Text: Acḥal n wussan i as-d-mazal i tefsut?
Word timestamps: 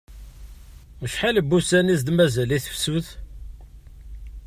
Acḥal 1.05 1.37
n 1.41 1.47
wussan 1.49 1.87
i 1.91 1.93
as-d-mazal 1.95 2.49
i 2.57 2.59
tefsut? 2.65 3.07